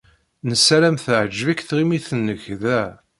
[0.49, 2.81] Nessaram teɛjeb-ik tɣimit-nnek da.